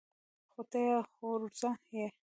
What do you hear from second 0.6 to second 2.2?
ته يې خورزه يې.